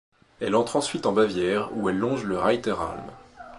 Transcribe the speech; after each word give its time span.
Elle 0.39 0.55
entre 0.55 0.77
ensuite 0.77 1.05
en 1.05 1.11
Bavière 1.13 1.69
où 1.77 1.87
elle 1.87 1.99
longe 1.99 2.23
le 2.23 2.39
Reiteralm. 2.39 3.03